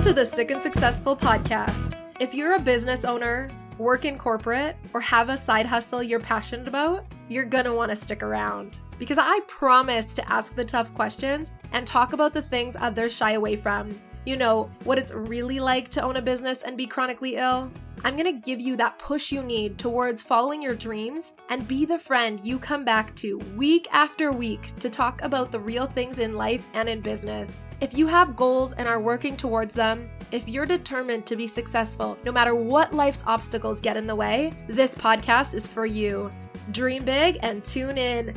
[0.00, 1.94] Welcome to the Sick and Successful podcast.
[2.20, 6.66] If you're a business owner, work in corporate, or have a side hustle you're passionate
[6.66, 8.78] about, you're gonna wanna stick around.
[8.98, 13.32] Because I promise to ask the tough questions and talk about the things others shy
[13.32, 13.90] away from.
[14.24, 17.70] You know, what it's really like to own a business and be chronically ill.
[18.02, 21.98] I'm gonna give you that push you need towards following your dreams and be the
[21.98, 26.36] friend you come back to week after week to talk about the real things in
[26.36, 27.60] life and in business.
[27.80, 32.18] If you have goals and are working towards them, if you're determined to be successful
[32.24, 36.30] no matter what life's obstacles get in the way, this podcast is for you.
[36.72, 38.34] Dream big and tune in.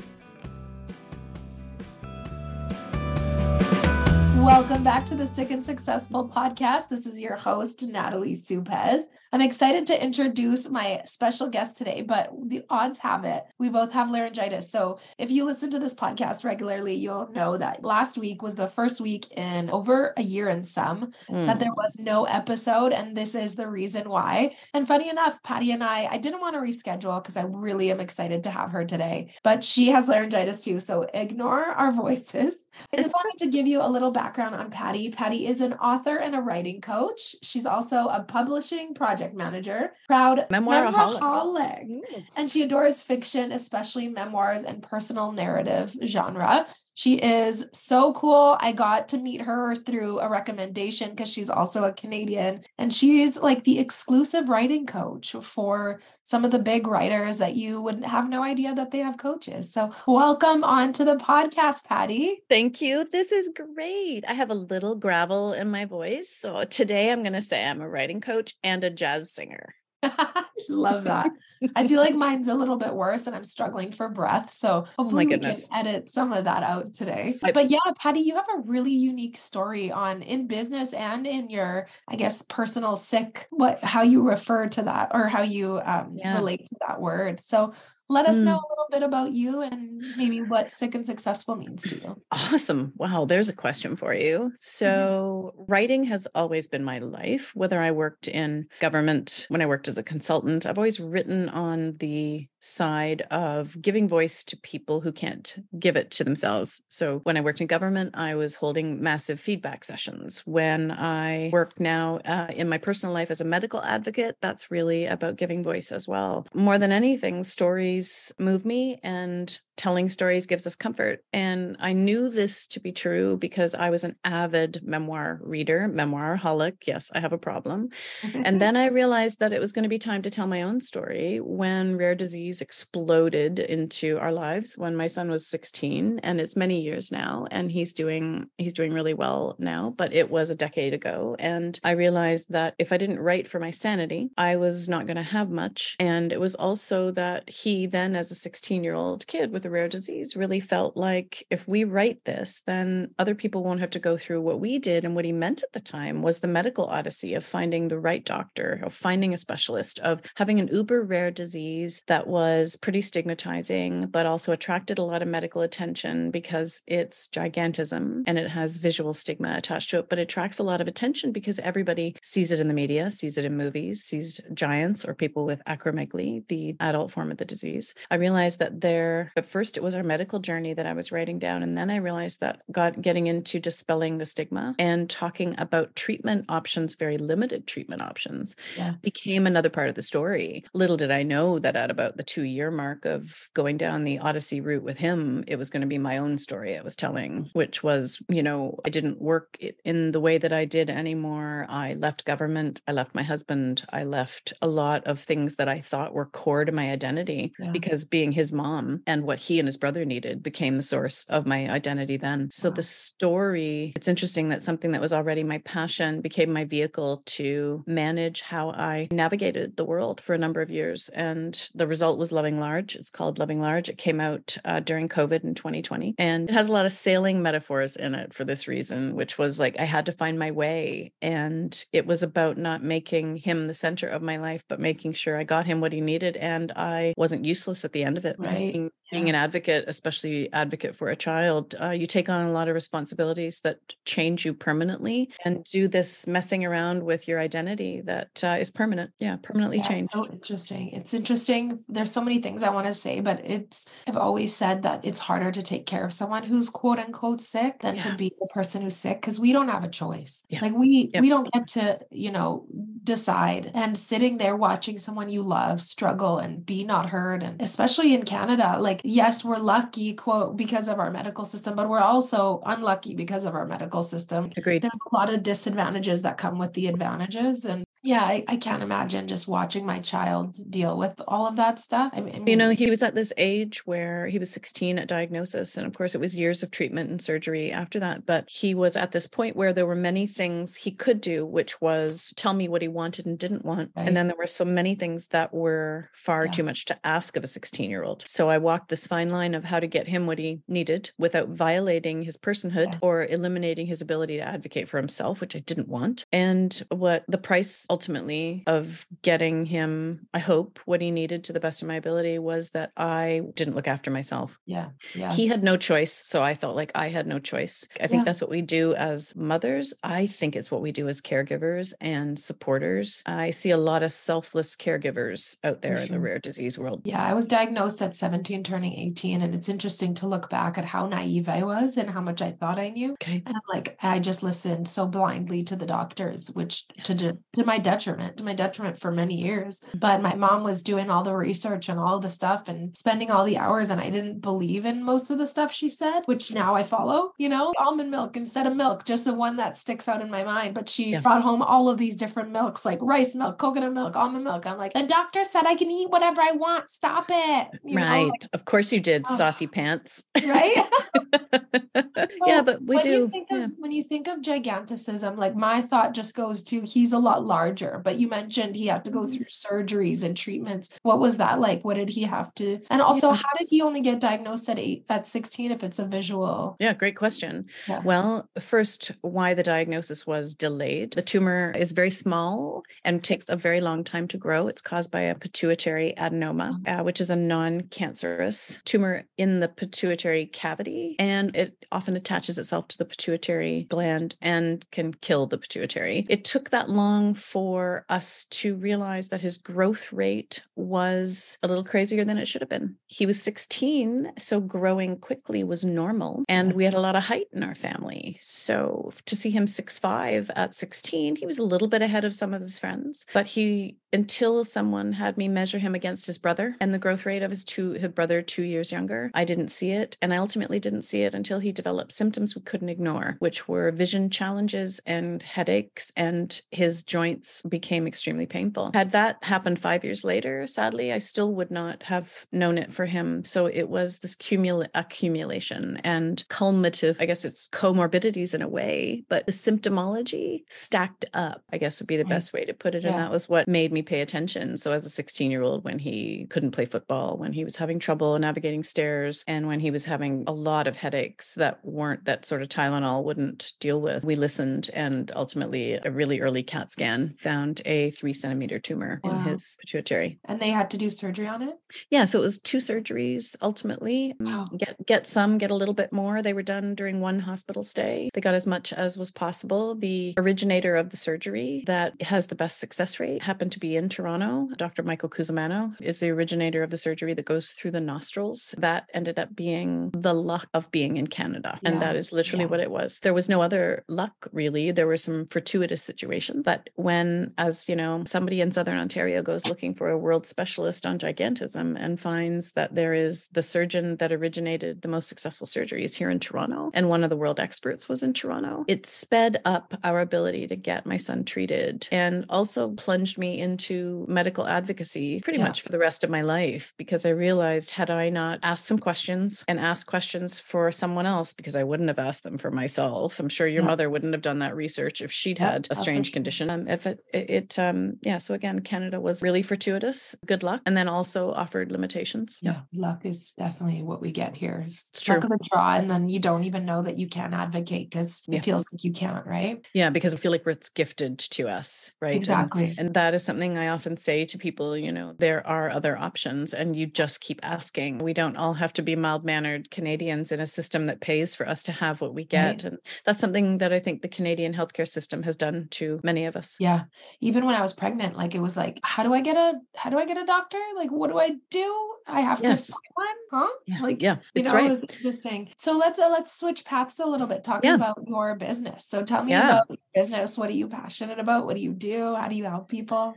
[4.42, 6.88] Welcome back to the Sick and Successful podcast.
[6.88, 9.04] This is your host, Natalie Supez.
[9.34, 13.94] I'm excited to introduce my special guest today, but the odds have it we both
[13.94, 14.70] have laryngitis.
[14.70, 18.68] So if you listen to this podcast regularly, you'll know that last week was the
[18.68, 21.46] first week in over a year and some mm.
[21.46, 22.92] that there was no episode.
[22.92, 24.58] And this is the reason why.
[24.74, 28.02] And funny enough, Patti and I, I didn't want to reschedule because I really am
[28.02, 30.82] excited to have her today, but she has laryngitis too.
[30.82, 32.68] So ignore our voices.
[32.92, 35.10] I just wanted to give you a little background on Patti.
[35.10, 37.36] Patti is an author and a writing coach.
[37.44, 41.88] She's also a publishing project project manager, proud memoiraholic.
[42.36, 46.68] And she adores fiction, especially memoirs and personal narrative genre.
[46.96, 48.56] She is so cool.
[48.60, 53.38] I got to meet her through a recommendation because she's also a Canadian and she's
[53.38, 58.30] like the exclusive writing coach for some of the big writers that you would have
[58.30, 59.72] no idea that they have coaches.
[59.72, 62.44] So, welcome on to the podcast, Patti.
[62.48, 63.06] Thank you.
[63.06, 64.24] This is great.
[64.28, 66.30] I have a little gravel in my voice.
[66.30, 69.76] So, today I'm going to say I'm a writing coach and a jazz singer.
[70.70, 71.32] Love that.
[71.76, 74.52] I feel like mine's a little bit worse and I'm struggling for breath.
[74.52, 75.70] So hopefully oh my goodness.
[75.72, 77.38] we can edit some of that out today.
[77.44, 81.50] I, but yeah, Patti, you have a really unique story on in business and in
[81.50, 86.16] your, I guess, personal sick, what how you refer to that or how you um,
[86.16, 86.36] yeah.
[86.36, 87.40] relate to that word.
[87.40, 87.74] So
[88.10, 88.44] let us mm.
[88.44, 92.22] know a little bit about you and maybe what sick and successful means to you.
[92.32, 92.94] Awesome.
[92.98, 94.52] Wow, there's a question for you.
[94.56, 95.72] So, mm-hmm.
[95.72, 99.98] writing has always been my life, whether I worked in government, when I worked as
[99.98, 105.56] a consultant, I've always written on the side of giving voice to people who can't
[105.80, 106.82] give it to themselves.
[106.88, 110.44] So when I worked in government, I was holding massive feedback sessions.
[110.46, 115.06] When I work now uh, in my personal life as a medical advocate, that's really
[115.06, 116.46] about giving voice as well.
[116.54, 117.93] More than anything, stories
[118.40, 121.24] move me and telling stories gives us comfort.
[121.34, 126.86] And I knew this to be true because I was an avid memoir reader, memoiraholic.
[126.86, 127.90] Yes, I have a problem.
[128.34, 130.80] and then I realized that it was going to be time to tell my own
[130.80, 136.56] story when rare disease exploded into our lives when my son was 16 and it's
[136.56, 140.56] many years now and he's doing he's doing really well now, but it was a
[140.56, 144.88] decade ago and I realized that if I didn't write for my sanity, I was
[144.88, 149.26] not going to have much and it was also that he then as a 16-year-old
[149.28, 153.34] kid with with a rare disease really felt like if we write this, then other
[153.34, 155.06] people won't have to go through what we did.
[155.06, 158.26] And what he meant at the time was the medical odyssey of finding the right
[158.26, 164.08] doctor, of finding a specialist, of having an uber rare disease that was pretty stigmatizing,
[164.08, 169.14] but also attracted a lot of medical attention because it's gigantism and it has visual
[169.14, 172.60] stigma attached to it, but it attracts a lot of attention because everybody sees it
[172.60, 177.12] in the media, sees it in movies, sees giants or people with acromegaly, the adult
[177.12, 177.94] form of the disease.
[178.12, 181.62] I realized that there, first it was our medical journey that I was writing down.
[181.62, 186.46] And then I realized that God getting into dispelling the stigma and talking about treatment
[186.50, 188.94] options, very limited treatment options, yeah.
[189.04, 190.66] became another part of the story.
[190.74, 194.18] Little did I know that at about the two year mark of going down the
[194.18, 197.52] Odyssey route with him, it was going to be my own story I was telling,
[197.54, 201.68] which was, you know, I didn't work in the way that I did anymore.
[201.70, 205.80] I left government, I left my husband, I left a lot of things that I
[205.80, 207.70] thought were core to my identity yeah.
[207.70, 211.46] because being his mom and what he and his brother needed became the source of
[211.46, 212.50] my identity then.
[212.52, 212.76] So wow.
[212.76, 217.84] the story, it's interesting that something that was already my passion became my vehicle to
[217.86, 221.10] manage how I navigated the world for a number of years.
[221.10, 222.96] And the result was Loving Large.
[222.96, 223.90] It's called Loving Large.
[223.90, 226.16] It came out uh, during COVID in 2020.
[226.18, 229.60] And it has a lot of sailing metaphors in it for this reason, which was
[229.60, 231.12] like I had to find my way.
[231.22, 235.38] And it was about not making him the center of my life, but making sure
[235.38, 238.38] I got him what he needed and I wasn't useless at the end of it.
[238.40, 238.58] Right.
[238.58, 242.68] Being, being an advocate, especially advocate for a child, uh, you take on a lot
[242.68, 248.44] of responsibilities that change you permanently and do this messing around with your identity that
[248.44, 249.12] uh, is permanent.
[249.20, 250.04] Yeah, permanently Yeah, changed.
[250.06, 250.90] it's so interesting.
[250.92, 251.80] It's interesting.
[251.90, 255.20] There's so many things I want to say, but it's I've always said that it's
[255.20, 258.02] harder to take care of someone who's quote unquote sick than Yeah.
[258.02, 260.44] to be the person who's sick because we don't have a choice.
[260.50, 260.60] Yeah.
[260.62, 261.22] Like we Yep.
[261.22, 262.66] we don't get to, you know,
[263.04, 268.14] decide and sitting there watching someone you love struggle and be not heard and especially
[268.14, 272.62] in Canada, like yes, we're lucky quote because of our medical system, but we're also
[272.66, 274.82] unlucky because of our medical system Agreed.
[274.82, 278.84] there's a lot of disadvantages that come with the advantages and yeah I, I can't
[278.84, 282.70] imagine just watching my child deal with all of that stuff i mean, You know,
[282.72, 285.78] he was at this age where he was 16 at diagnosis.
[285.78, 288.26] And of course, it was years of treatment and surgery after that.
[288.26, 291.80] But he was at this point where there were many things he could do, which
[291.82, 293.92] was tell me what he wanted and didn't want.
[293.96, 294.08] Right.
[294.08, 296.52] And then there were so many things that were far Yeah.
[296.52, 298.24] too much to ask of a 16 year old.
[298.28, 301.50] So I walked this fine line of how to get him what he needed without
[301.50, 303.00] violating his personhood Yeah.
[303.02, 306.26] or eliminating his ability to advocate for himself, which I didn't want.
[306.32, 311.60] And what the price ultimately of getting him, I hope, what he needed to the
[311.66, 314.50] best of my ability was that I didn't look after myself.
[314.66, 316.14] yeah yeah He had no choice.
[316.14, 317.76] So I felt like I had no choice.
[318.02, 318.26] I think Yeah.
[318.26, 319.94] that's what we do as mothers.
[320.04, 323.24] I think it's what we do as caregivers and supporters.
[323.26, 326.24] I see a lot of selfless caregivers out there in the Mhm.
[326.30, 327.02] rare disease world.
[327.06, 330.86] yeah i was diagnosed at 17 turning 18 and it's interesting to look back at
[330.94, 333.42] how naive i was and how much i thought i knew Okay.
[333.46, 337.08] and I'm like i just listened so blindly to the doctors which Yes.
[337.24, 341.10] de- to my detriment to my detriment for many years but my mom was doing
[341.10, 344.40] all the research and all the stuff and spending all the hours and i didn't
[344.42, 348.10] believe in most of the stuff she said which now i follow you know almond
[348.10, 351.12] milk instead of milk just the one that sticks out in my mind but she
[351.12, 351.22] Yeah.
[351.22, 354.78] brought home all of these different milks like rice milk coconut milk almond milk i'm
[354.78, 358.28] like the doctor said i can eat whatever i want stop it you right.
[358.30, 359.36] like, of course you did, Oh.
[359.38, 360.24] saucy pants.
[360.46, 360.86] right
[362.48, 363.10] yeah, but we do.
[363.12, 363.64] You think yeah.
[363.66, 367.46] of, when you think of giganticism, like my thought just goes to he's a lot
[367.46, 367.73] larger.
[368.04, 369.34] But you mentioned he had to go Mhm.
[369.34, 370.90] through surgeries and treatments.
[371.02, 371.84] What was that like?
[371.84, 372.80] What did he have to?
[372.90, 373.36] And also, Yeah.
[373.36, 375.72] how did he only get diagnosed at eight, at sixteen?
[375.72, 377.66] If it's a visual, Yeah, great question.
[377.88, 378.02] Yeah.
[378.04, 381.14] Well, first, why the diagnosis was delayed.
[381.14, 384.68] The tumor is very small and takes a very long time to grow.
[384.68, 389.68] It's caused by a pituitary adenoma, uh, which is a non cancerous tumor in the
[389.68, 391.16] pituitary cavity.
[391.20, 396.26] And it often attaches itself to the pituitary gland and can kill the pituitary.
[396.30, 397.63] It took that long for
[398.10, 402.70] us to realize that his growth rate was a little crazier than it should have
[402.70, 402.96] been.
[403.08, 406.44] He was 16, so growing quickly was normal.
[406.50, 408.38] And we had a lot of height in our family.
[408.40, 412.36] So to see him six five at 16, he was a little bit ahead of
[412.36, 413.26] some of his friends.
[413.34, 417.44] But he, until someone had me measure him against his brother and the growth rate
[417.44, 420.18] of his two his brother two years younger, I didn't see it.
[420.22, 423.92] And I ultimately didn't see it until he developed symptoms we couldn't ignore, which were
[423.92, 427.04] vision challenges and headaches, and his
[427.44, 428.92] joints became extremely painful.
[428.94, 433.06] Had that happened five years later, sadly, I still would not have known it for
[433.06, 433.44] him.
[433.44, 439.26] So it was this cumul- accumulation and cumulative, I guess it's comorbidities in a way,
[439.30, 442.30] but the symptomology stacked up, I guess would be the mm.
[442.30, 443.06] best way to put it.
[443.06, 444.78] And that was what made me pay attention.
[444.78, 448.00] So as a 16 year old, when he couldn't play football, when he was having
[448.00, 452.46] trouble navigating stairs, and when he was having a lot of headaches that weren't that
[452.46, 457.33] sort of Tylenol wouldn't deal with, we listened and ultimately a really early CAT scan
[457.40, 460.40] found a three centimeter tumor in his pituitary.
[460.46, 461.76] and they had to do surgery on it.
[462.10, 464.34] Yeah, so it was two surgeries ultimately.
[464.40, 464.68] Mm, Wow.
[464.78, 466.42] Get get some, get a little bit more.
[466.42, 468.30] They were done during one hospital stay.
[468.34, 469.96] They got as much as was possible.
[469.96, 474.10] The originator of the surgery that has the best success rate happened to be in
[474.10, 474.70] Toronto.
[474.78, 475.04] Dr.
[475.04, 478.76] Michael Cusimano is the originator of the surgery that goes through the nostrils.
[478.78, 481.80] That ended up being the luck of being in Canada.
[481.84, 482.70] And that is literally yeah.
[482.72, 483.20] what it was.
[483.24, 484.92] There was no other luck really.
[484.92, 486.62] There were some fortuitous situations.
[486.64, 487.23] But when,
[487.58, 491.96] as you know, somebody in Southern Ontario goes looking for a world specialist on gigantism
[492.00, 496.40] and finds that there is the surgeon that originated the most successful surgeries here in
[496.40, 500.68] Toronto, and one of the world experts was in Toronto, it sped up our ability
[500.68, 505.66] to get my son treated and also plunged me into medical advocacy pretty Yeah.
[505.66, 509.00] much for the rest of my life because I realized had I not asked some
[509.00, 513.40] questions and asked questions for someone else, because I wouldn't have asked them for myself.
[513.40, 513.88] I'm sure your Yeah.
[513.88, 516.70] mother wouldn't have done that research if she'd had a oh, strange condition.
[516.70, 518.38] Um, if it, it, it, um, yeah.
[518.38, 520.36] So again, Canada was really fortuitous.
[520.46, 522.60] Good luck, and then also offered limitations.
[522.62, 524.82] Yeah, luck is definitely what we get here.
[524.86, 525.50] It's, It's luck true.
[525.54, 528.58] of the draw, and then you don't even know that you can advocate because Yeah.
[528.60, 529.86] it feels like you can't, right?
[529.94, 532.36] Yeah, because I feel like it's gifted to us, right?
[532.36, 532.96] Exactly.
[532.98, 536.74] And that is something I often say to people, you know, there are other options
[536.74, 538.20] and you just keep asking.
[538.20, 541.68] We don't all have to be mild mannered Canadians in a system that pays for
[541.68, 542.84] us to have what we get.
[542.84, 546.56] And that's something that I think the Canadian healthcare system has done to many of
[546.56, 546.78] us.
[546.80, 547.03] Yeah.
[547.42, 550.10] Even when I was pregnant, like it was like, how do I get a how
[550.10, 550.80] do I get a doctor?
[550.96, 552.14] Like, what do I do?
[552.28, 552.88] I have Yes.
[552.88, 553.74] to find one, huh?
[553.86, 554.00] Yeah.
[554.02, 554.92] Like yeah, you know, right.
[555.02, 555.70] interesting.
[555.78, 557.96] So let's uh, let's switch paths a little bit, talking Yeah.
[557.96, 559.06] about your business.
[559.08, 559.66] So tell me Yeah.
[559.66, 560.58] about your business.
[560.58, 561.66] What are you passionate about?
[561.66, 562.36] What do you do?
[562.36, 563.36] How do you help people?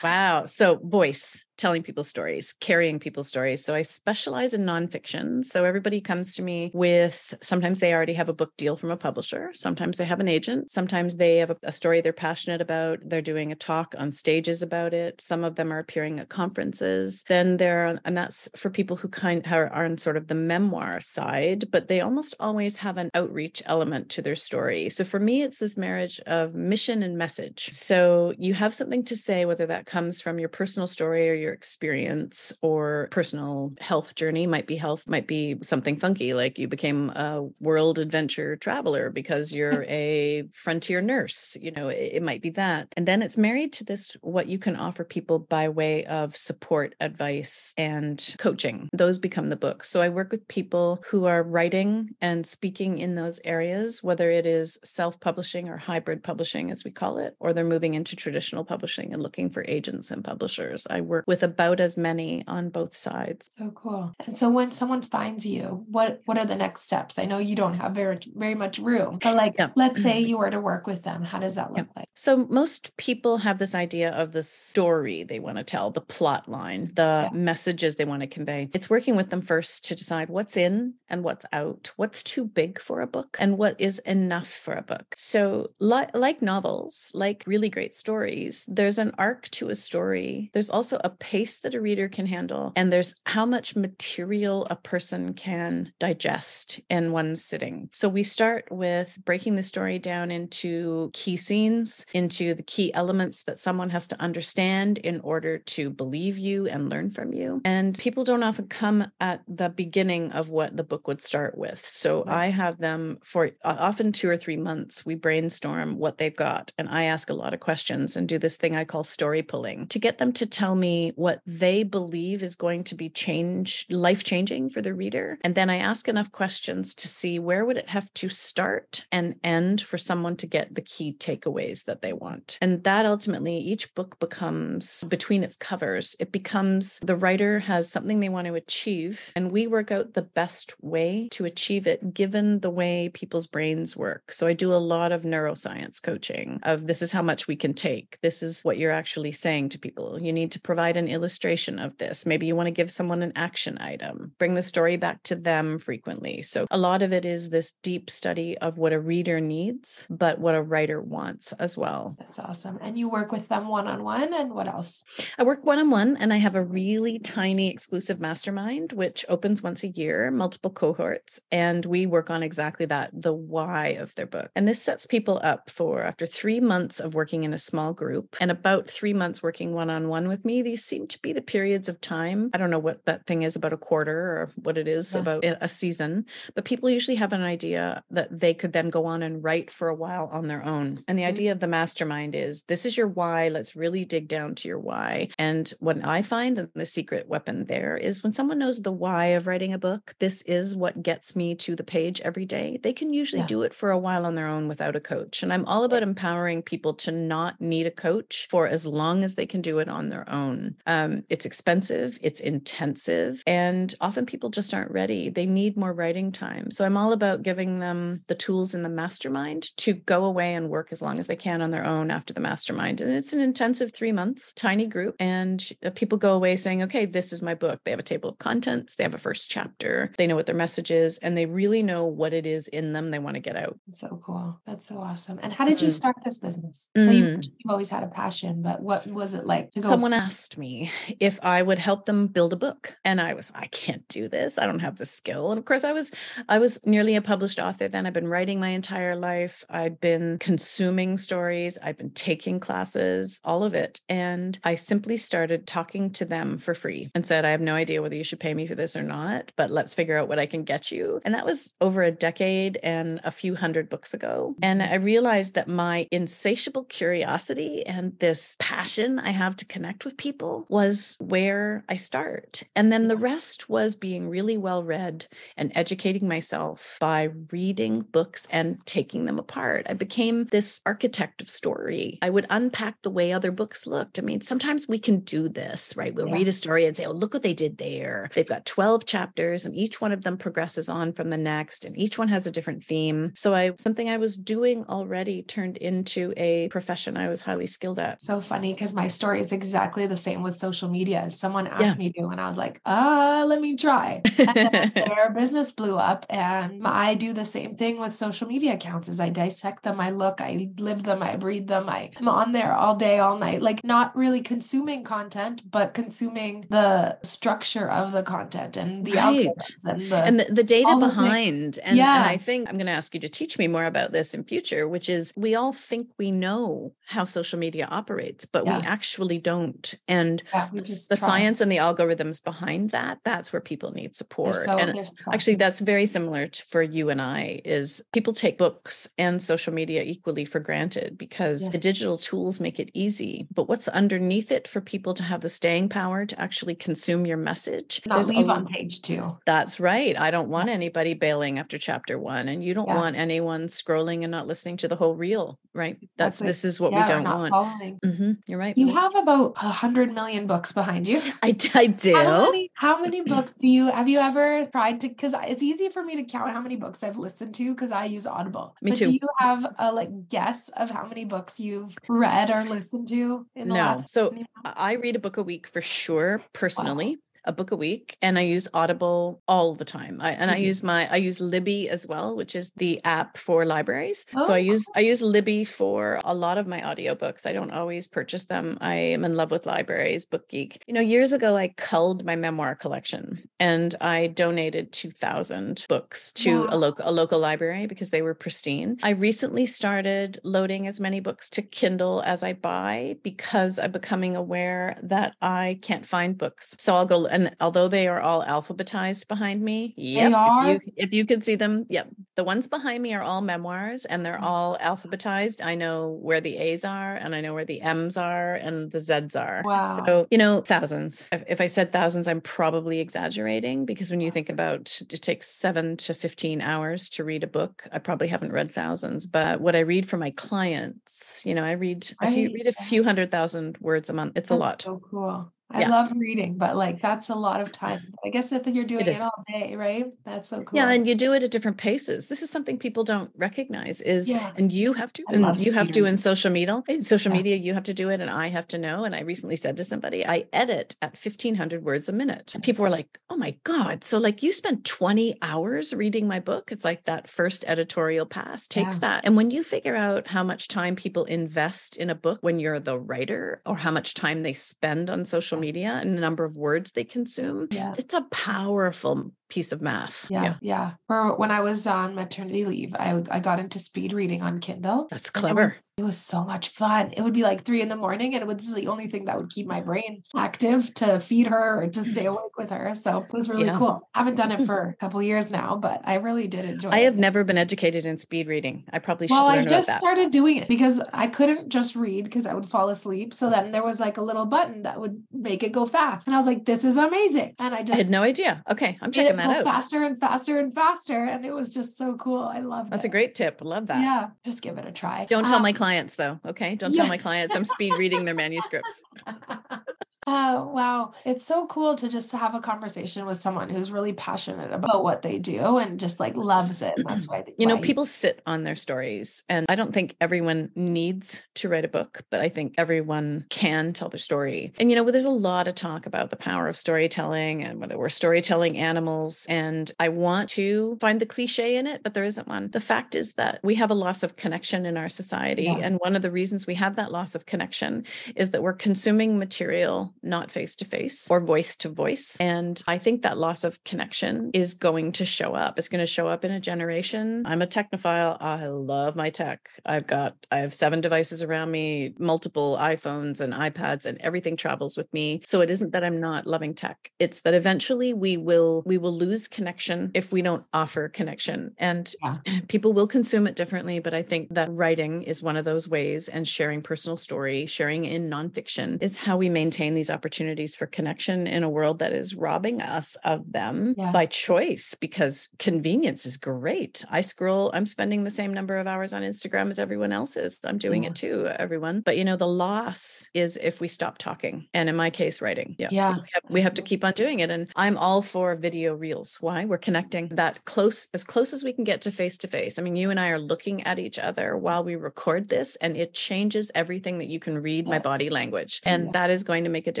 [0.03, 0.45] Wow.
[0.45, 3.63] So, voice, telling people's stories, carrying people's stories.
[3.63, 5.45] So, I specialize in nonfiction.
[5.45, 8.97] So, everybody comes to me with sometimes they already have a book deal from a
[8.97, 9.51] publisher.
[9.53, 10.71] Sometimes they have an agent.
[10.71, 12.99] Sometimes they have a, a story they're passionate about.
[13.05, 15.21] They're doing a talk on stages about it.
[15.21, 17.23] Some of them are appearing at conferences.
[17.27, 20.99] Then there, and that's for people who kind are, are on sort of the memoir
[20.99, 24.89] side, but they almost always have an outreach element to their story.
[24.89, 27.69] So, for me, it's this marriage of mission and message.
[27.71, 31.50] So, you have something to say, whether that comes from your personal story or your
[31.51, 37.09] experience or personal health journey might be health might be something funky like you became
[37.11, 39.57] a world adventure traveler because hmm.
[39.57, 42.87] you're a frontier nurse you know it, it might be that.
[42.97, 46.95] And then it's married to this what you can offer people by way of support
[46.99, 48.89] advice and coaching.
[48.93, 49.89] Those become the books.
[49.89, 54.45] So i work with people who are writing and speaking in those areas whether it
[54.45, 59.13] is self-publishing or hybrid publishing as we call it or they're moving into traditional publishing
[59.13, 60.87] and looking for agents and publishers.
[60.89, 63.51] I work with about as many on both sides.
[63.57, 64.13] So cool.
[64.27, 67.17] And so when someone finds you, what what are the next steps?
[67.17, 69.69] I know you don't have very very much room, but like Yeah.
[69.83, 70.29] let's say mm-hmm.
[70.29, 72.09] you were to work with them, how does that look like?
[72.15, 76.49] So most people have this idea of the story they want to tell, the plot
[76.49, 77.29] line, the Yeah.
[77.51, 78.69] messages they want to convey.
[78.73, 82.81] It's working with them first to decide what's in and what's out, what's too big
[82.81, 85.07] for a book and what is enough for a book.
[85.15, 90.49] So li- like novels, like really great stories, there's an arc to a story.
[90.53, 94.75] There's also a pace that a reader can handle and there's how much material a
[94.75, 97.89] person can digest in one sitting.
[97.93, 103.43] So we start with breaking the story down into key scenes, into the key elements
[103.43, 107.61] that someone has to understand in order to believe you and learn from you.
[107.63, 111.85] And people don't often come at the beginning of what the book would start with.
[111.85, 112.45] So Right.
[112.45, 115.05] I have them for uh, often two or three months.
[115.05, 118.57] We brainstorm what they've got, and I ask a lot of questions and do this
[118.57, 122.55] thing I call story pulling to get them to tell me what they believe is
[122.55, 125.39] going to be change life changing for the reader.
[125.43, 129.35] And then I ask enough questions to see where would it have to start and
[129.43, 132.57] end for someone to get the key takeaways that they want.
[132.61, 138.19] And that ultimately each book becomes between its covers, it becomes the writer has something
[138.19, 142.59] they want to achieve and we work out the best way to achieve it given
[142.59, 144.31] the way people's brains work.
[144.31, 147.73] So I do a lot of neuroscience coaching of this is how much we can
[147.73, 148.17] take.
[148.21, 150.21] This is what you're actually saying to people.
[150.21, 152.25] You need to provide an illustration of this.
[152.25, 154.31] Maybe you want to give someone an action item.
[154.37, 156.43] Bring the story back to them frequently.
[156.43, 160.39] So a lot of it is this deep study of what a reader needs, but
[160.39, 162.15] what a writer wants as well.
[162.19, 162.77] That's awesome.
[162.81, 165.03] And you work with them one on one and what else?
[165.37, 169.63] I work one on one and I have a really tiny exclusive mastermind, which opens
[169.63, 171.41] once a year, multiple cohorts.
[171.51, 174.51] And we work on exactly that the why of their book.
[174.55, 178.35] And this sets people up for after three months of working in a small group
[178.39, 180.61] and about three months working one on one with me.
[180.61, 182.49] These seem to be the periods of time.
[182.53, 185.21] I don't know what that thing is about a quarter or what it is Yeah.
[185.21, 189.23] about a season, but people usually have an idea that they could then go on
[189.23, 191.03] and write for a while on their own.
[191.07, 191.27] And the Mhm.
[191.33, 193.47] idea of the mastermind is this is your why.
[193.47, 195.29] Let's really dig down to your why.
[195.39, 199.27] And what I find, and the secret weapon there is when someone knows the why
[199.37, 202.79] of writing a book, this is what gets me to the page every day.
[202.83, 203.47] They can usually Yeah.
[203.55, 205.41] do it for a while on their own without a coach.
[205.41, 209.35] And I'm all about empowering people to not need a coach for as long as
[209.35, 210.75] they can do it on their own.
[210.85, 215.29] Um, it's expensive, it's intensive, and often people just aren't ready.
[215.29, 216.71] They need more writing time.
[216.71, 220.69] So I'm all about giving them the tools in the mastermind to go away and
[220.69, 223.01] work as long as they can on their own after the mastermind.
[223.01, 225.15] And it's an intensive three months, tiny group.
[225.19, 227.79] And uh, people go away saying, okay, this is my book.
[227.83, 230.55] They have a table of contents, they have a first chapter, they know what their
[230.55, 233.55] message is, and they really know what it is in them they want to get
[233.55, 233.77] out.
[233.89, 234.59] So cool.
[234.65, 235.39] That's so awesome.
[235.41, 235.93] And how did you Mhm.
[235.93, 236.89] start this business?
[236.97, 237.43] So you, Mm.
[237.43, 239.89] you've always had a passion, but what was it like to go?
[239.89, 240.70] Someone asked me,
[241.19, 242.95] if I would help them build a book.
[243.03, 244.57] And I was, I can't do this.
[244.57, 245.51] I don't have the skill.
[245.51, 246.11] And of course, I was,
[246.47, 248.05] I was nearly a published author then.
[248.05, 249.65] I've been writing my entire life.
[249.69, 251.77] I've been consuming stories.
[251.83, 254.01] I've been taking classes, all of it.
[254.09, 258.01] And I simply started talking to them for free and said, I have no idea
[258.01, 260.45] whether you should pay me for this or not, but let's figure out what I
[260.45, 261.21] can get you.
[261.23, 264.55] And that was over a decade and a few hundred books ago.
[264.61, 270.17] And I realized that my insatiable curiosity and this passion I have to connect with
[270.17, 272.63] people was where I start.
[272.75, 275.27] And then the rest was being really well read
[275.57, 279.85] and educating myself by reading books and taking them apart.
[279.89, 282.19] I became this architect of story.
[282.21, 284.19] I would unpack the way other books looked.
[284.19, 286.13] I mean, sometimes we can do this, right?
[286.13, 286.35] We'll yeah.
[286.35, 288.29] read a story and say, oh, look what they did there.
[288.35, 291.97] They've got 12 chapters and each one of them progresses on from the next and
[291.97, 293.31] each one has a different theme.
[293.35, 297.99] So I something I was doing already turned into a profession I was highly skilled
[297.99, 298.21] at.
[298.21, 301.29] So funny because my story is exactly the same with social media.
[301.31, 302.05] Someone asked yeah.
[302.05, 304.21] me to, and I was like, uh, let me try.
[304.37, 306.25] their business blew up.
[306.29, 310.11] And I do the same thing with social media accounts as I dissect them, I
[310.11, 311.89] look, I live them, I breathe them.
[311.89, 317.17] I'm on there all day, all night, like not really consuming content, but consuming the
[317.23, 319.51] structure of the content and the right.
[319.85, 321.79] and the, and the, the data behind.
[321.83, 322.17] And, yeah.
[322.17, 324.43] and I think I'm going to ask you to teach me more about this in
[324.43, 328.79] future, which is we all think we know how social media operates, but yeah.
[328.79, 329.93] we actually don't.
[330.07, 334.59] And yeah, the, the science and the algorithms behind that, that's where people need support.
[334.59, 339.09] So, and actually that's very similar to, for you and I is people take books
[339.17, 343.47] and social media equally for granted because the digital tools make it easy.
[343.53, 347.37] But what's underneath it for people to have the staying power to actually consume your
[347.37, 348.01] message?
[348.05, 349.37] Not There's leave a, on page two.
[349.45, 350.17] That's right.
[350.19, 354.31] I don't want anybody bailing after chapter one, and you don't want anyone scrolling and
[354.31, 355.97] not listening to the whole reel, right?
[356.17, 357.53] That's, this is what yeah, we don't want.
[357.53, 358.31] Mm-hmm.
[358.47, 358.77] You're right.
[358.77, 361.21] You have about a hundred million books behind you.
[361.43, 362.13] I, I do.
[362.13, 364.07] How many, how many books do you have?
[364.07, 365.09] You ever tried to?
[365.09, 368.05] Because it's easy for me to count how many books I've listened to because I
[368.05, 368.75] use Audible.
[368.81, 369.05] Me but too.
[369.05, 373.45] Do you have a like guess of how many books you've read or listened to?
[373.55, 374.03] no.
[374.05, 377.15] so I read a book a week for sure, personally.
[377.15, 380.19] Wow a book a week and I use Audible all the time.
[380.21, 380.51] I, and mm-hmm.
[380.51, 384.25] I use my I use Libby as well, which is the app for libraries.
[384.35, 384.47] Oh.
[384.47, 384.93] So I use oh.
[384.97, 387.45] I use Libby for a lot of my audiobooks.
[387.45, 388.77] I don't always purchase them.
[388.81, 390.83] I am in love with libraries, Book Geek.
[390.87, 396.61] You know, years ago I culled my memoir collection and I donated 2000 books to
[396.61, 396.67] wow.
[396.69, 398.97] a local a local library because they were pristine.
[399.03, 404.35] I recently started loading as many books to Kindle as I buy because I'm becoming
[404.35, 406.75] aware that I can't find books.
[406.77, 411.13] So I'll go and although they are all alphabetized behind me, yep, if you, if
[411.13, 414.43] you can see them, yep, the ones behind me are all memoirs and they're mm.
[414.43, 415.63] all alphabetized.
[415.63, 418.99] I know where the A's are and I know where the M's are and the
[418.99, 419.61] Z's are.
[419.63, 420.03] Wow.
[420.05, 421.29] So, you know, thousands.
[421.31, 425.47] If, if I said thousands, I'm probably exaggerating because when you think about it takes
[425.47, 429.25] seven to 15 hours to read a book, I probably haven't read thousands.
[429.25, 432.83] But what I read for my clients, you know, I read, if you read a
[432.83, 434.81] few hundred thousand words a month, it's a lot.
[434.81, 435.51] So cool.
[435.73, 435.89] I yeah.
[435.89, 438.01] love reading, but like that's a lot of time.
[438.25, 440.05] I guess if you're doing it, it, all day, right?
[440.23, 440.77] That's so cool.
[440.77, 442.29] Yeah, and you do it at different paces.
[442.29, 444.51] This is something people don't recognize is yeah.
[444.55, 446.83] and you have to and you have to in social media.
[446.87, 447.37] In social yeah.
[447.37, 449.03] media, you have to do it and I have to know.
[449.03, 452.53] And I recently said to somebody, I edit at 1500 words a minute.
[452.53, 454.03] And people were like, oh my God.
[454.03, 456.71] So like you spent 20 hours reading my book.
[456.71, 459.21] It's like that first editorial pass takes that.
[459.25, 462.79] And when you figure out how much time people invest in a book when you're
[462.79, 466.57] the writer or how much time they spend on social media and the number of
[466.57, 467.67] words they consume.
[467.71, 467.93] Yeah.
[467.97, 470.25] It's a powerful piece of math.
[470.29, 470.55] Yeah, yeah.
[470.61, 470.91] Yeah.
[471.07, 475.07] For when I was on maternity leave, I, I got into speed reading on Kindle.
[475.11, 475.63] That's clever.
[475.63, 477.11] It was, it was, so much fun.
[477.11, 479.37] It would be like three in the morning and it was the only thing that
[479.37, 482.95] would keep my brain active to feed her or to stay awake with her.
[482.95, 483.77] So it was really yeah.
[483.77, 484.07] cool.
[484.13, 486.97] I haven't done it for a couple years now, but I really did enjoy I
[486.97, 487.01] it.
[487.01, 488.85] I have never been educated in speed reading.
[488.93, 492.45] I probably should well, I just started doing it because I couldn't just read because
[492.45, 493.33] I would fall asleep.
[493.33, 496.27] So then there was like a little button that would make it go fast.
[496.27, 497.55] And I was like, this is amazing.
[497.59, 498.63] And I just I had no idea.
[498.69, 498.97] Okay.
[499.01, 499.63] I'm checking that out.
[499.63, 501.25] Faster and faster and faster.
[501.25, 502.43] And it was just so cool.
[502.43, 502.91] I love that.
[502.91, 503.61] That's a great tip.
[503.61, 504.01] Love that.
[504.01, 504.29] Yeah.
[504.45, 505.25] Just give it a try.
[505.25, 506.39] Don't tell um, my clients though.
[506.45, 506.75] Okay.
[506.75, 507.01] Don't yeah.
[507.01, 509.03] tell my clients I'm speed reading their manuscripts.
[510.33, 511.11] Oh, wow.
[511.25, 515.23] It's so cool to just have a conversation with someone who's really passionate about what
[515.23, 516.93] they do and just like loves it.
[516.95, 517.35] And that's mm-hmm.
[517.35, 519.43] why, they, you know, people sit on their stories.
[519.49, 523.91] And I don't think everyone needs to write a book, but I think everyone can
[523.91, 524.71] tell their story.
[524.79, 527.97] And, you know, there's a lot of talk about the power of storytelling and whether
[527.97, 529.45] we're storytelling animals.
[529.49, 532.71] And I want to find the cliche in it, but there isn't one.
[532.71, 535.63] The fact is that we have a loss of connection in our society.
[535.63, 535.79] Yeah.
[535.81, 538.05] And one of the reasons we have that loss of connection
[538.37, 542.37] is that we're consuming material not face to face or voice to voice.
[542.39, 545.79] And I think that loss of connection is going to show up.
[545.79, 547.43] It's going to show up in a generation.
[547.45, 548.37] I'm a technophile.
[548.39, 549.69] I love my tech.
[549.85, 554.97] I've got, I have seven devices around me, multiple iPhones and iPads, and everything travels
[554.97, 555.41] with me.
[555.45, 557.11] So it isn't that I'm not loving tech.
[557.19, 561.73] It's that eventually we will, we will lose connection if we don't offer connection.
[561.77, 562.37] And yeah.
[562.67, 563.99] people will consume it differently.
[563.99, 568.05] But I think that writing is one of those ways and sharing personal story, sharing
[568.05, 572.35] in nonfiction is how we maintain these opportunities for connection in a world that is
[572.35, 574.11] robbing us of them yeah.
[574.11, 577.03] by choice because convenience is great.
[577.09, 580.59] I scroll, I'm spending the same number of hours on Instagram as everyone else is.
[580.63, 581.09] I'm doing yeah.
[581.09, 581.17] it mm.
[581.17, 582.01] too, everyone.
[582.01, 584.67] But you know, the loss is if we stop talking.
[584.73, 585.75] And in my case, writing.
[585.77, 585.89] Yeah.
[585.91, 586.15] yeah.
[586.15, 586.87] We, have, we have to mm-hmm.
[586.87, 587.49] keep on doing it.
[587.49, 589.37] And I'm all for video reels.
[589.41, 589.65] Why?
[589.65, 592.77] We're connecting that close, as close as we can get to face to face.
[592.77, 595.95] I mean, you and I are looking at each other while we record this, and
[595.95, 597.89] it changes everything that you can read yes.
[597.89, 598.81] my body language.
[598.83, 599.11] And yeah.
[599.13, 600.00] that is going to make a difference.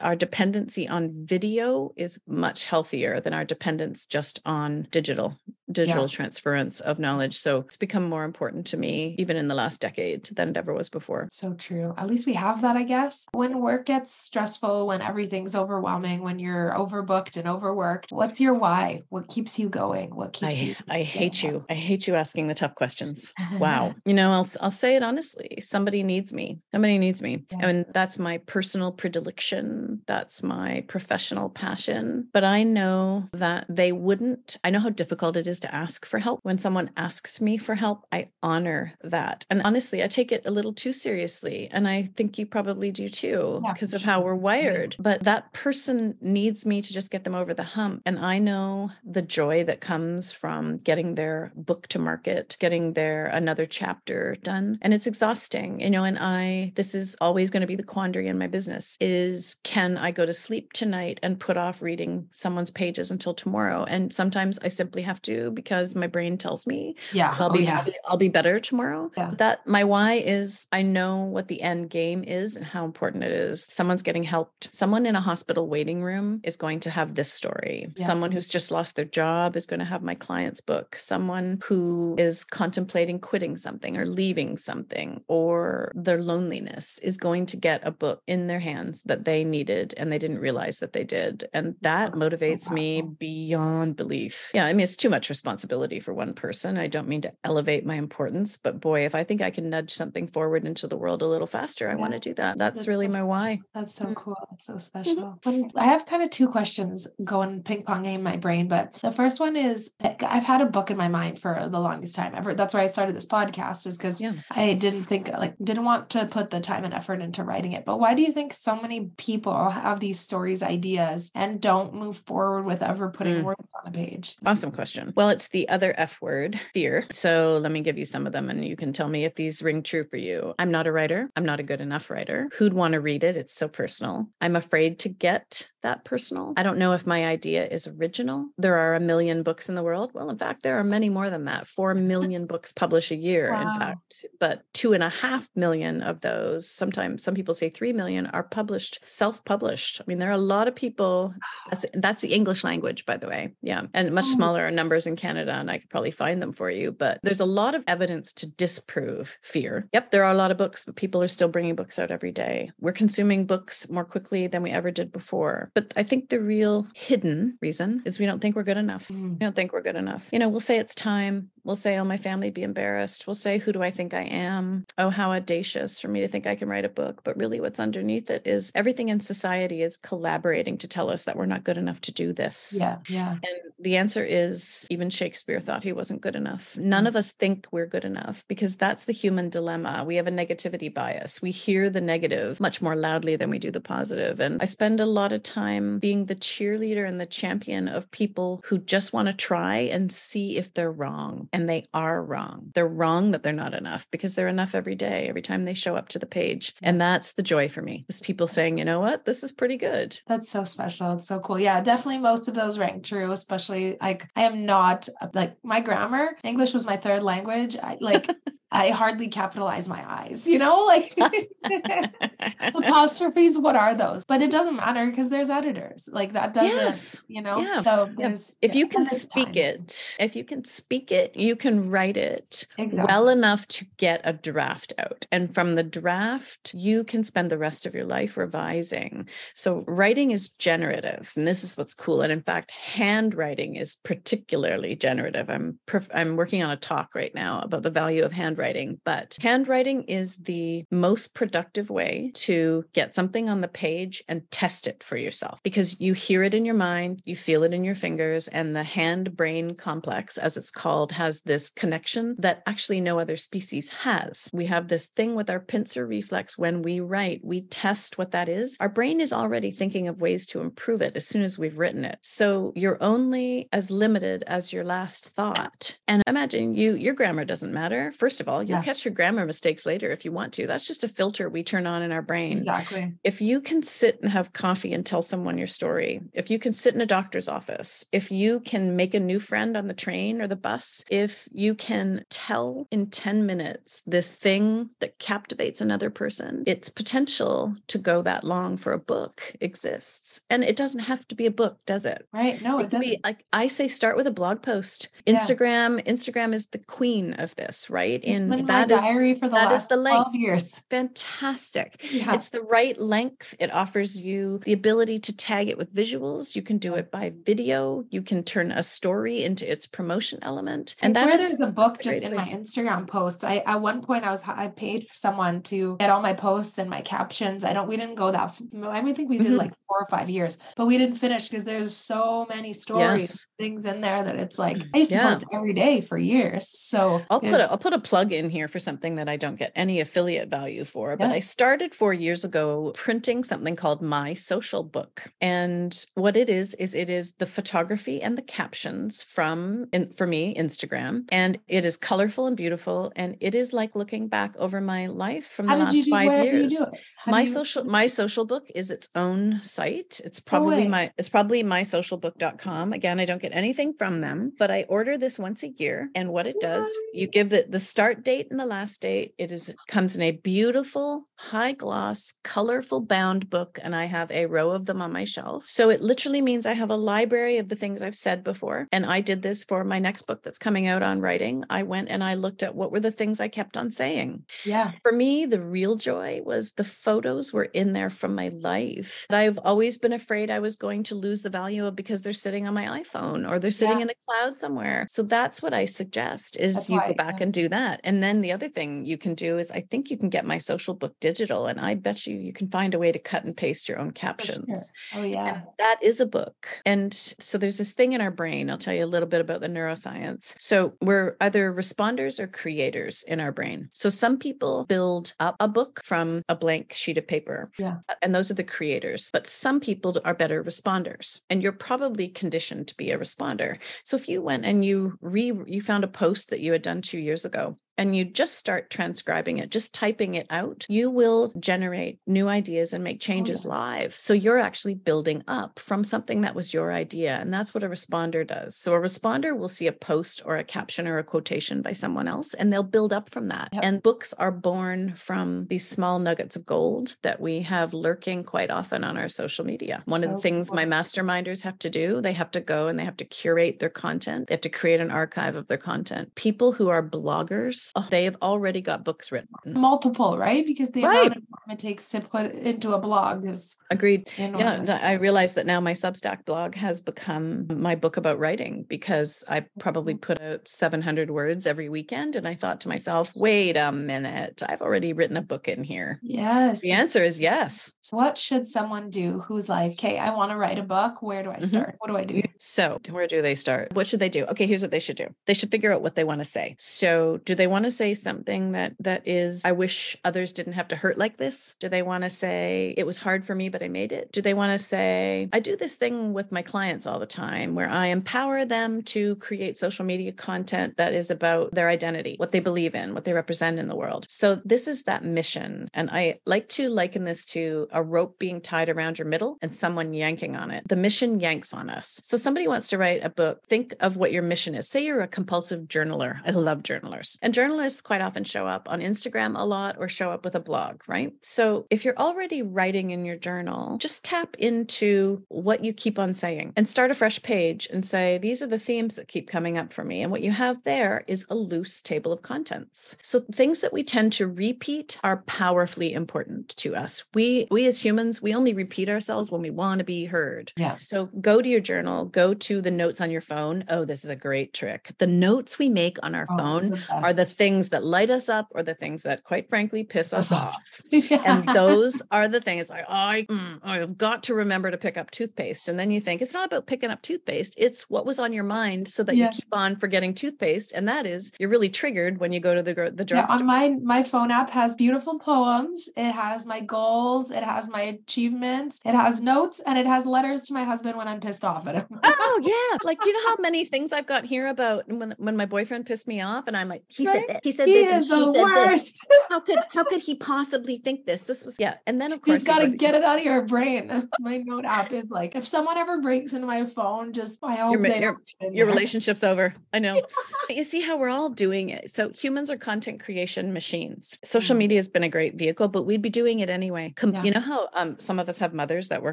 [0.00, 5.38] Our dependency on video is much healthier than our dependence just on digital
[5.72, 6.08] digital yeah.
[6.08, 7.38] transference of knowledge.
[7.38, 10.72] So it's become more important to me, even in the last decade, than it ever
[10.72, 11.28] was before.
[11.30, 11.94] So true.
[11.96, 13.26] At least we have that, I guess.
[13.32, 19.02] When work gets stressful, when everything's overwhelming, when you're overbooked and overworked, what's your why?
[19.08, 20.14] What keeps you going?
[20.14, 20.74] What keeps I, you?
[20.88, 21.64] I hate you.
[21.68, 23.32] I hate you asking the tough questions.
[23.58, 23.94] wow.
[24.04, 25.58] You know, I'll I'll say it honestly.
[25.60, 26.58] Somebody needs me.
[26.72, 27.44] Somebody needs me.
[27.52, 27.58] Yeah.
[27.62, 30.02] And that's my personal predilection.
[30.06, 32.28] That's my professional passion.
[32.32, 34.56] But I know that they wouldn't.
[34.64, 36.40] I know how difficult it is to ask for help.
[36.42, 39.44] When someone asks me for help, I honor that.
[39.50, 41.68] And honestly, I take it a little too seriously.
[41.70, 44.10] And I think you probably do too, yeah, because of sure.
[44.10, 44.96] how we're wired.
[44.98, 48.02] But that person needs me to just get them over the hump.
[48.06, 53.26] And I know the joy that comes from getting their book to market, getting their
[53.26, 54.78] another chapter done.
[54.82, 58.28] And it's exhausting, you know, and I, this is always going to be the quandary
[58.28, 62.70] in my business is can I go to sleep tonight and put off reading someone's
[62.70, 63.84] pages until tomorrow?
[63.84, 67.64] And sometimes I simply have to because my brain tells me yeah I'll oh, be
[67.64, 67.78] yeah.
[67.78, 69.10] I'll, be, I'll be better tomorrow.
[69.16, 69.32] Yeah.
[69.38, 73.32] That my why is I know what the end game is and how important it
[73.32, 73.66] is.
[73.70, 74.68] Someone's getting helped.
[74.72, 77.92] Someone in a hospital waiting room is going to have this story.
[77.96, 78.06] Yeah.
[78.06, 80.96] Someone who's just lost their job is going to have my client's book.
[80.98, 87.56] Someone who is contemplating quitting something or leaving something or their loneliness is going to
[87.56, 91.04] get a book in their hands that they needed and they didn't realize that they
[91.04, 91.48] did.
[91.52, 94.50] And that That's motivates so me beyond belief.
[94.54, 96.76] Yeah, I mean it's too much responsibility for one person.
[96.76, 99.90] I don't mean to elevate my importance, but boy, if I think I can nudge
[99.90, 101.96] something forward into the world a little faster, I yeah.
[101.96, 102.58] want to do that.
[102.58, 103.60] That's, That's really my why.
[103.72, 104.14] That's so mm.
[104.14, 104.36] cool.
[104.50, 105.40] That's so special.
[105.44, 109.12] When, I have kind of two questions going ping ponging in my brain, but the
[109.12, 112.54] first one is I've had a book in my mind for the longest time ever.
[112.54, 114.34] That's why I started this podcast is because yeah.
[114.50, 117.86] I didn't think like didn't want to put the time and effort into writing it.
[117.86, 122.18] But why do you think so many people have these stories, ideas, and don't move
[122.26, 123.44] forward with ever putting mm.
[123.44, 124.36] words on a page?
[124.44, 125.14] Awesome question.
[125.16, 127.06] Well, it's the other F word, fear.
[127.10, 129.62] So let me give you some of them and you can tell me if these
[129.62, 130.54] ring true for you.
[130.58, 131.30] I'm not a writer.
[131.36, 132.48] I'm not a good enough writer.
[132.54, 133.36] Who'd want to read it?
[133.36, 134.28] It's so personal.
[134.40, 136.52] I'm afraid to get that personal.
[136.56, 138.50] I don't know if my idea is original.
[138.58, 140.10] There are a million books in the world.
[140.14, 141.66] Well, in fact, there are many more than that.
[141.66, 143.60] Four million books published a year, wow.
[143.60, 147.92] in fact, but two and a half million of those, sometimes some people say three
[147.92, 150.00] million, are published, self published.
[150.00, 151.34] I mean, there are a lot of people.
[151.70, 153.54] That's, that's the English language, by the way.
[153.62, 153.82] Yeah.
[153.94, 154.34] And much oh.
[154.34, 155.52] smaller numbers in Canada.
[155.52, 156.92] And I could probably find them for you.
[156.92, 159.88] But there's a lot of evidence to disprove fear.
[159.92, 162.32] Yep, there are a lot of books, but people are still bringing books out every
[162.32, 162.70] day.
[162.80, 165.70] We're consuming books more quickly than we ever did before.
[165.74, 169.08] But I think the real hidden reason is we don't think we're good enough.
[169.08, 169.32] Mm.
[169.32, 170.28] We don't think we're good enough.
[170.32, 171.50] You know, we'll say it's time.
[171.70, 173.28] We'll say, oh, my family be embarrassed.
[173.28, 174.86] We'll say, who do I think I am?
[174.98, 177.20] Oh, how audacious for me to think I can write a book.
[177.22, 181.36] But really, what's underneath it is everything in society is collaborating to tell us that
[181.36, 182.76] we're not good enough to do this.
[182.76, 182.98] Yeah.
[183.08, 183.34] Yeah.
[183.34, 186.76] And the answer is even Shakespeare thought he wasn't good enough.
[186.76, 187.06] None mm.
[187.06, 190.02] of us think we're good enough because that's the human dilemma.
[190.04, 191.40] We have a negativity bias.
[191.40, 194.40] We hear the negative much more loudly than we do the positive.
[194.40, 198.60] And I spend a lot of time being the cheerleader and the champion of people
[198.64, 202.70] who just want to try and see if they're wrong and they are wrong.
[202.74, 205.96] They're wrong that they're not enough because they're enough every day, every time they show
[205.96, 206.74] up to the page.
[206.82, 209.76] And that's the joy for me is people saying, you know what, this is pretty
[209.76, 210.18] good.
[210.26, 211.12] That's so special.
[211.12, 211.60] It's so cool.
[211.60, 215.80] Yeah, definitely most of those rank true, especially like I am not uh, like my
[215.80, 217.76] grammar, English was my third language.
[217.76, 218.28] I like
[218.72, 221.18] I hardly capitalize my eyes, you know, like
[222.60, 224.24] apostrophes, what are those?
[224.24, 226.08] But it doesn't matter because there's editors.
[226.12, 227.22] Like that doesn't, yes.
[227.26, 227.58] you know.
[227.58, 227.82] Yeah.
[227.82, 228.36] So yeah.
[228.62, 229.56] if you can speak time.
[229.56, 233.12] it, if you can speak it, you can write it exactly.
[233.12, 235.26] well enough to get a draft out.
[235.32, 239.28] And from the draft, you can spend the rest of your life revising.
[239.54, 241.32] So writing is generative.
[241.36, 242.22] And this is what's cool.
[242.22, 245.50] And in fact, handwriting is particularly generative.
[245.50, 245.78] I'm
[246.14, 248.59] I'm working on a talk right now about the value of handwriting,
[249.04, 254.86] but handwriting is the most productive way to get something on the page and test
[254.86, 257.94] it for yourself because you hear it in your mind, you feel it in your
[257.94, 263.18] fingers, and the hand brain complex, as it's called, has this connection that actually no
[263.18, 264.50] other species has.
[264.52, 268.48] We have this thing with our pincer reflex when we write, we test what that
[268.48, 268.76] is.
[268.80, 272.04] Our brain is already thinking of ways to improve it as soon as we've written
[272.04, 272.18] it.
[272.20, 275.96] So you're only as limited as your last thought.
[276.08, 278.12] And imagine you, your grammar doesn't matter.
[278.12, 278.82] First of all, you'll yeah.
[278.82, 280.66] catch your grammar mistakes later if you want to.
[280.66, 282.58] That's just a filter we turn on in our brain.
[282.58, 283.14] Exactly.
[283.24, 286.72] If you can sit and have coffee and tell someone your story, if you can
[286.72, 290.42] sit in a doctor's office, if you can make a new friend on the train
[290.42, 296.10] or the bus, if you can tell in 10 minutes this thing that captivates another
[296.10, 300.42] person, its potential to go that long for a book exists.
[300.50, 302.26] And it doesn't have to be a book, does it?
[302.32, 302.60] Right.
[302.62, 303.00] No, it, it doesn't.
[303.00, 305.08] Be, like I say, start with a blog post.
[305.26, 306.12] Instagram, yeah.
[306.12, 308.20] Instagram is the queen of this, right?
[308.22, 310.30] It's In that diary is, for the that last is the length.
[310.30, 310.78] 12 years.
[310.90, 311.96] Fantastic.
[312.10, 312.34] Yeah.
[312.34, 313.54] It's the right length.
[313.58, 316.56] It offers you the ability to tag it with visuals.
[316.56, 318.04] You can do it by video.
[318.10, 320.96] You can turn a story into its promotion element.
[321.00, 322.52] And that is, there's a book just in place.
[322.52, 323.44] my Instagram post.
[323.44, 326.90] I at one point I was I paid someone to get all my posts and
[326.90, 327.64] my captions.
[327.64, 329.56] I don't we didn't go that I mean, I think we did mm-hmm.
[329.56, 333.46] like four or five years, but we didn't finish because there's so many stories, yes.
[333.58, 335.28] things in there that it's like I used to yeah.
[335.28, 336.68] post every day for years.
[336.68, 339.58] So I'll put a, I'll put a plug in here for something that I don't
[339.58, 341.36] get any affiliate value for, but yeah.
[341.36, 345.30] I started four years ago printing something called My Social Book.
[345.40, 350.26] And what it is is it is the photography and the captions from in, for
[350.26, 351.24] me Instagram.
[351.30, 355.46] And it is colorful and beautiful and it is like looking back over my life
[355.46, 356.90] from the last 5 years.
[357.26, 360.20] my social my social book is its own site.
[360.24, 364.84] It's probably my it's probably mysocialbook.com again i don't get anything from them but i
[364.88, 368.48] order this once a year and what it does you give the the start date
[368.50, 373.78] and the last date it is comes in a beautiful high gloss colorful bound book
[373.82, 376.72] and i have a row of them on my shelf so it literally means i
[376.72, 379.98] have a library of the things i've said before and i did this for my
[379.98, 383.00] next book that's coming out on writing i went and i looked at what were
[383.00, 387.52] the things i kept on saying yeah for me the real joy was the photos
[387.52, 391.14] were in there from my life that I've always been afraid I was going to
[391.14, 394.04] lose the value of because they're sitting on my iPhone or they're sitting yeah.
[394.04, 395.06] in a cloud somewhere.
[395.08, 397.44] So that's what I suggest is that's you why, go back yeah.
[397.44, 397.99] and do that.
[398.04, 400.58] And then the other thing you can do is I think you can get my
[400.58, 403.56] social book digital and I bet you you can find a way to cut and
[403.56, 404.92] paste your own captions.
[404.94, 405.20] Sure.
[405.20, 405.54] Oh yeah.
[405.54, 406.68] And that is a book.
[406.86, 408.70] And so there's this thing in our brain.
[408.70, 410.54] I'll tell you a little bit about the neuroscience.
[410.58, 413.88] So we're either responders or creators in our brain.
[413.92, 417.70] So some people build up a book from a blank sheet of paper.
[417.78, 417.98] Yeah.
[418.22, 419.30] And those are the creators.
[419.32, 421.40] But some people are better responders.
[421.50, 423.78] And you're probably conditioned to be a responder.
[424.04, 427.02] So if you went and you re you found a post that you had done
[427.02, 431.52] two years ago and you just start transcribing it, just typing it out, you will
[431.60, 433.74] generate new ideas and make changes oh, yeah.
[433.74, 434.14] live.
[434.18, 437.36] So you're actually building up from something that was your idea.
[437.36, 438.74] And that's what a responder does.
[438.74, 442.26] So a responder will see a post or a caption or a quotation by someone
[442.26, 443.68] else, and they'll build up from that.
[443.74, 443.84] Yep.
[443.84, 448.70] And books are born from these small nuggets of gold that we have lurking quite
[448.70, 450.02] often on our social media.
[450.06, 450.76] One so of the things cool.
[450.76, 453.90] my masterminders have to do, they have to go and they have to curate their
[453.90, 456.34] content, they have to create an archive of their content.
[456.34, 459.48] People who are bloggers Oh, they have already got books written.
[459.64, 460.64] Multiple, right?
[460.64, 461.26] Because the right.
[461.26, 464.28] amount of time it takes to put into a blog is agreed.
[464.36, 464.88] Enormous.
[464.88, 469.44] Yeah, I realize that now my Substack blog has become my book about writing because
[469.48, 470.20] I probably mm-hmm.
[470.20, 474.82] put out 700 words every weekend, and I thought to myself, "Wait a minute, I've
[474.82, 476.80] already written a book in here." Yes.
[476.80, 477.92] The answer is yes.
[478.10, 481.22] What should someone do who's like, "Okay, I want to write a book.
[481.22, 481.64] Where do I mm-hmm.
[481.64, 481.88] start?
[481.88, 481.96] Mm-hmm.
[481.98, 483.94] What do I do?" So, where do they start?
[483.94, 484.44] What should they do?
[484.46, 485.28] Okay, here's what they should do.
[485.46, 486.74] They should figure out what they want to say.
[486.78, 490.88] So, do they want to say something that that is I wish others didn't have
[490.88, 491.76] to hurt like this?
[491.80, 494.32] Do they want to say it was hard for me but I made it?
[494.32, 497.74] Do they want to say I do this thing with my clients all the time
[497.74, 502.52] where I empower them to create social media content that is about their identity, what
[502.52, 504.26] they believe in, what they represent in the world.
[504.28, 508.60] So this is that mission and I like to liken this to a rope being
[508.60, 510.86] tied around your middle and someone yanking on it.
[510.88, 512.20] The mission yanks on us.
[512.24, 514.88] So somebody wants to write a book, think of what your mission is.
[514.88, 516.40] Say you're a compulsive journaler.
[516.44, 517.38] I love journalers.
[517.42, 520.60] And journalists quite often show up on Instagram a lot or show up with a
[520.60, 521.34] blog, right?
[521.42, 526.32] So if you're already writing in your journal, just tap into what you keep on
[526.32, 529.76] saying and start a fresh page and say, these are the themes that keep coming
[529.76, 530.22] up for me.
[530.22, 533.16] And what you have there is a loose table of contents.
[533.20, 537.24] So things that we tend to repeat are powerfully important to us.
[537.34, 540.72] We we as humans, we only repeat ourselves when we want to be heard.
[540.78, 540.96] Yeah.
[540.96, 543.84] So go to your journal, go to the notes on your phone.
[543.88, 545.10] Oh, this is a great trick.
[545.18, 547.49] The notes we make on our Oh, phone the are the.
[547.52, 550.66] Things that light us up or the things that quite frankly piss us Uh-huh.
[550.68, 551.02] off.
[551.10, 551.42] Yeah.
[551.44, 555.30] And those are the things I, I mm, I've got to remember to pick up
[555.30, 555.88] toothpaste.
[555.88, 557.74] And then you think it's not about picking up toothpaste.
[557.76, 559.46] It's what was on your mind so that Yeah.
[559.46, 560.92] you keep on forgetting toothpaste.
[560.92, 563.60] And that is you're really triggered when you go to the, the Yeah, drugstore.
[563.60, 566.08] on my my phone app has beautiful poems.
[566.16, 567.50] It has my goals.
[567.50, 569.00] It has my achievements.
[569.04, 571.94] It has notes, and it has letters to my husband when I'm pissed off at
[571.96, 572.20] him.
[572.22, 572.60] Oh
[572.92, 576.06] yeah, like you know how many things I've got here about when when my boyfriend
[576.06, 577.34] pissed me off, and I'm like, he Right?
[577.34, 579.18] said that, he said he this, and is she the said this.
[579.48, 581.42] How could how could he possibly think this?
[581.42, 583.24] This was yeah, and then of course, You course just got to you get it
[583.24, 584.28] out of your brain.
[584.40, 587.98] My note app is like, if someone ever breaks into my phone, just I hope
[587.98, 589.74] ma- they your- don't your relationship's over.
[589.92, 590.20] I know.
[590.68, 592.12] But you see how we're all doing it.
[592.12, 594.38] So humans are content creation machines.
[594.44, 594.78] Social Mm.
[594.78, 597.12] media has been a great vehicle, but we'd be doing it anyway.
[597.16, 597.42] Com- Yeah.
[597.42, 599.32] You know how um, some of us have mothers that were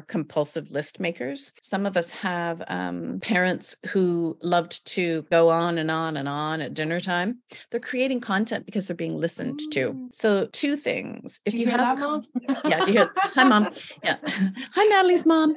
[0.00, 1.52] compulsive list makers.
[1.60, 6.60] Some of us have um, parents who loved to go on and on and on
[6.60, 7.38] at dinner time.
[7.70, 9.92] They're creating content because they're being listened to.
[9.92, 10.14] Mm.
[10.14, 11.40] So two things.
[11.44, 12.56] If you, hear have con- Mom?
[12.64, 13.12] yeah, do you hear?
[13.16, 13.70] Hi, mom.
[14.04, 14.16] Yeah.
[14.26, 15.56] Hi, Natalie's mom.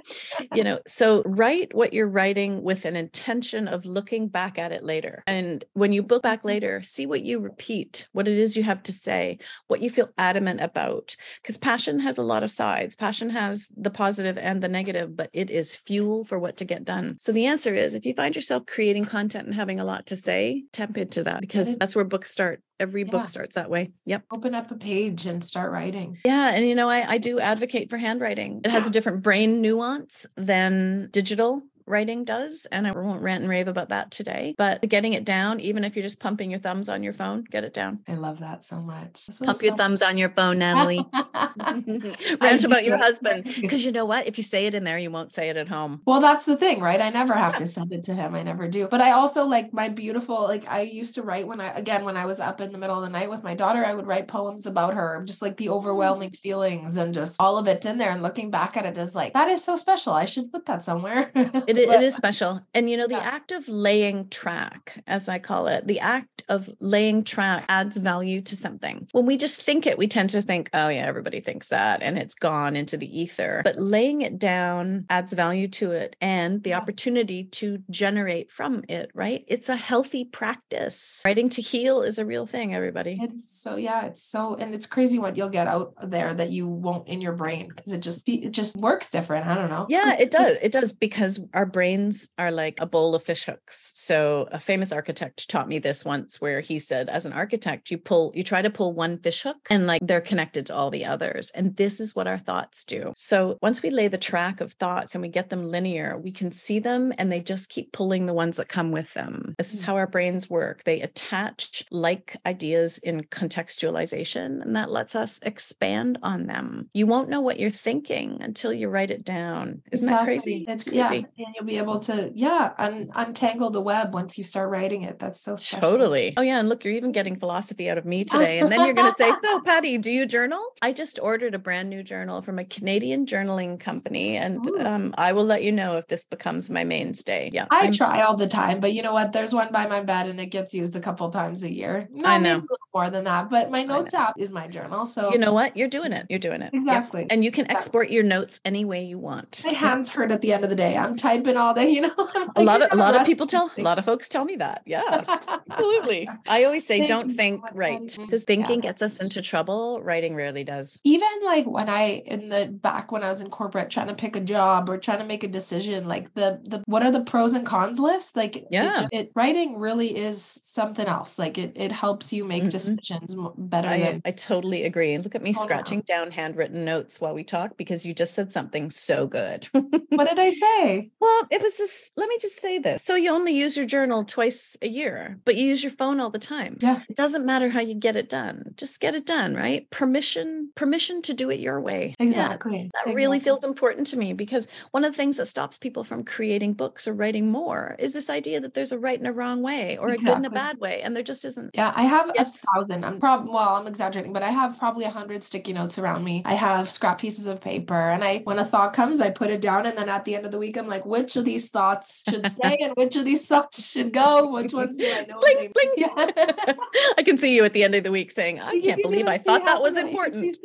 [0.54, 4.84] You know, so write what you're writing with an intention of looking back at it
[4.84, 5.23] later.
[5.27, 8.84] And when you book back later, see what you repeat, what it is you have
[8.84, 11.15] to say, what you feel adamant about.
[11.41, 12.95] Because passion has a lot of sides.
[12.95, 16.86] Passion has the positive and the negative, but it is fuel for what to get
[16.86, 17.17] done.
[17.19, 20.15] So the answer is if you find yourself creating content and having a lot to
[20.15, 22.62] say, tap into that because that's where books start.
[22.80, 23.12] Every Yeah.
[23.12, 23.91] book starts that way.
[24.06, 24.24] Yep.
[24.32, 26.17] Open up a page and start writing.
[26.26, 28.62] Yeah, and you know, I, I do advocate for handwriting.
[28.65, 33.49] It has a different brain nuance than digital writing does, and I won't rant and
[33.49, 34.56] rave about that today.
[34.58, 37.63] But getting it down, even if you're just pumping your thumbs on your phone, get
[37.63, 37.99] it down.
[38.08, 39.30] I love that so much.
[39.43, 41.06] Pump your thumbs on your phone, Natalie.
[42.41, 44.27] Rant about your husband, because you know what?
[44.27, 46.01] If you say it in there, you won't say it at home.
[46.06, 47.01] Well, that's the thing, right?
[47.01, 48.36] I never have to send it to him.
[48.36, 48.88] I never do.
[48.88, 52.17] But I also like my beautiful, like I used to write when I, again, when
[52.17, 54.27] I was up in the middle of the night with my daughter, I would write
[54.27, 55.71] poems about her, just like the mm.
[55.71, 58.12] overwhelming feelings and just all of it's in there.
[58.12, 60.13] And looking back at it is like, that is so special.
[60.13, 61.32] I should put that somewhere.
[61.36, 62.62] It, But- it is special.
[62.74, 63.20] And you know, the Yeah.
[63.38, 68.41] act of laying track, as I call it, the act of laying track adds value
[68.41, 69.08] to something.
[69.12, 72.17] When we just think it, we tend to think, oh, yeah, everybody thinks that and
[72.17, 73.62] it's gone into the ether.
[73.63, 76.78] But laying it down adds value to it and the Yeah.
[76.80, 79.44] opportunity to generate from it, right?
[79.48, 81.22] It's a healthy practice.
[81.26, 83.20] Writing to heal is a real thing, everybody.
[83.22, 86.67] It's so yeah, it's so and it's crazy what you'll get out there that you
[86.67, 89.48] won't in your brain because it just it just works different.
[89.48, 89.86] I don't know.
[89.89, 90.58] Yeah, it does.
[90.62, 93.91] It does because our brains are like a bowl of fish hooks.
[93.95, 97.97] So a famous architect taught me this once where he said as an architect you
[97.97, 101.06] pull you try to pull one fish hook and like they're connected to all the
[101.06, 103.13] others and this is what our thoughts do.
[103.15, 106.52] So once we lay the track of thoughts and we get them linear, we can
[106.52, 109.56] see them and they just keep pulling the ones that come with them.
[109.58, 109.86] This is Mm.
[109.86, 110.84] how our brains work.
[110.84, 116.89] They attach like ideas in contextualization and that lets us expand on them.
[116.93, 119.82] You won't know what you're thinking until you write it down.
[119.91, 120.65] Isn't that crazy?
[120.67, 121.26] It's, It's yeah, crazy.
[121.52, 125.20] And you'll be able to yeah un- untangle the web once you start writing it.
[125.20, 125.82] That's so special.
[125.92, 126.34] Totally.
[126.38, 126.60] Oh, yeah.
[126.60, 128.60] And look, you're even getting philosophy out of me today.
[128.60, 130.64] And then you're going to say, So, Patti, do you journal?
[130.82, 134.38] I just ordered a brand new journal from a Canadian journaling company.
[134.38, 137.50] And um, I will let you know if this becomes my mainstay.
[137.52, 137.66] Yeah.
[137.70, 139.34] I I'm- try all the time, but you know what?
[139.34, 142.08] There's one by my bed and it gets used a couple times a year.
[142.14, 142.64] No, I know.
[142.94, 143.50] more than that.
[143.50, 145.06] But my notes app is my journal.
[145.06, 145.76] So You know what?
[145.76, 146.26] You're doing it.
[146.30, 146.74] You're doing it.
[146.74, 147.28] Exactly.
[147.30, 147.74] And you can Yeah.
[147.76, 149.64] export your notes any way you want.
[149.66, 150.96] my hands hurt at the end of the day.
[150.98, 152.13] I'm typing all day, you know.
[152.17, 154.56] I'm A lot of a lot of people tell a lot of folks tell me
[154.58, 154.84] that.
[154.86, 155.01] Yeah.
[155.71, 156.30] Absolutely.
[156.47, 158.45] I always say don't think right because Yeah.
[158.45, 160.01] thinking gets us into trouble.
[160.01, 160.99] Writing rarely does.
[161.04, 164.36] even like when I in the back when I was in corporate trying to pick
[164.36, 167.54] a job or trying to make a decision, like the the what are the pros
[167.54, 168.36] and cons list?
[168.36, 169.01] Like Yeah.
[169.01, 171.39] ju- it, writing really is something else.
[171.39, 172.69] Like it it helps you make Mhm.
[172.71, 175.17] decisions better I, than I totally agree.
[175.17, 175.63] Look at me Oh, no.
[175.63, 179.67] scratching down handwritten notes while we talk because you just said something so good.
[179.71, 181.10] what did I say?
[181.21, 182.12] Well, it was this.
[182.17, 183.04] Let me just say this.
[183.04, 186.30] So you only use your journal twice a year, but you use your phone all
[186.30, 186.78] the time.
[186.82, 187.02] Yeah.
[187.10, 188.74] It doesn't matter how you get it done.
[188.78, 189.89] Just get it done, right?
[189.89, 192.15] Permission, permission to do it your way.
[192.20, 192.89] Yeah, Exactly.
[193.06, 196.24] that really feels important to me because one of the things that stops people from
[196.24, 199.62] creating books or writing more is this idea that there's a right and a wrong
[199.62, 201.02] way or a good and a bad way.
[201.02, 201.72] And there just isn't.
[201.74, 202.63] Yeah, I have Yes.
[202.63, 203.04] a thousand.
[203.06, 206.41] I'm probably well, I'm exaggerating, but I have probably a hundred sticky notes around me.
[206.46, 209.62] I have scrap pieces of paper, and I when a thought comes, I put it
[209.62, 212.23] down, and then at the end of the week, I'm like, which of these thoughts
[212.29, 214.51] should stay, and which of these thoughts should go?
[214.51, 215.39] Which ones do I know?
[215.39, 215.93] Bling, bling.
[215.97, 216.13] Yeah.
[217.17, 219.12] I can see you at the end of the week saying, I You can't can
[219.12, 220.57] believe I thought that was important.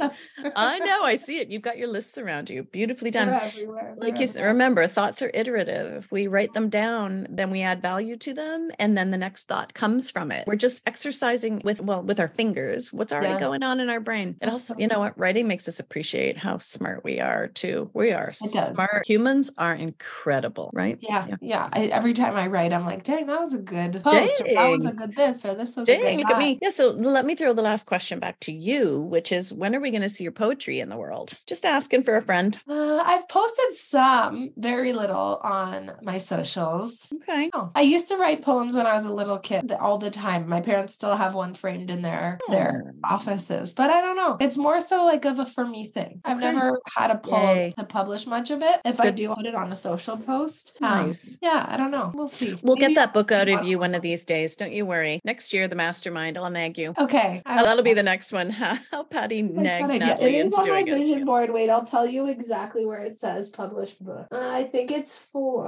[0.57, 1.49] I know, I see it.
[1.51, 2.63] You've got your lists around you.
[2.65, 3.35] Beautifully They're done.
[3.43, 3.95] everywhere.
[3.99, 4.53] Like They're you s- everywhere.
[4.53, 6.05] remember, thoughts are iterative.
[6.05, 9.45] If we write them down, then we add value to them, and then the next
[9.49, 10.47] thought comes from it.
[10.47, 13.41] We're just exercising with well, with our fingers, what's already Yeah.
[13.41, 14.37] going on in our brain.
[14.41, 17.91] It also, you know what, writing makes us appreciate how smart we are too.
[17.95, 19.07] We are smart.
[19.07, 20.99] Humans are incredible, right?
[21.01, 21.69] Yeah, yeah.
[21.73, 24.71] I, every time I write, I'm like, dang, that was a good post, or that
[24.71, 26.59] was a good this, or this was a Dang, good look at me.
[26.63, 29.81] Yeah, so let me throw the last question back to you, which is when are
[29.81, 31.35] we going to see your poetry in the world?
[31.47, 32.59] Just asking for a friend.
[32.69, 37.13] Uh, I've posted some, very little, on my socials.
[37.23, 37.51] Okay.
[37.55, 40.49] Oh, I used to write poems when I was a little kid all the time.
[40.49, 43.15] My parents still have one framed in their their Oh.
[43.15, 44.37] offices, but I don't know.
[44.41, 46.21] It's more so like of a for me thing.
[46.25, 46.53] I've Okay.
[46.53, 47.75] never had a poem Yay.
[47.79, 48.81] to publish much of it.
[48.85, 51.39] If I do put it on a social post, um, Nice.
[51.43, 52.13] yeah, I don't know.
[52.15, 52.57] We'll see.
[52.63, 54.57] We'll get that book out of you one of these days.
[54.57, 55.21] Don't you worry.
[55.25, 56.95] Next year, the mastermind, I'll nag you.
[56.99, 58.51] Okay, I- That'll be the next one.
[58.51, 59.99] How Patti nagged.
[59.99, 61.05] Natalie into on my doing it.
[61.05, 61.51] vision board.
[61.53, 64.27] Wait, I'll tell you exactly where it says published book.
[64.33, 65.67] Uh, I think it's for.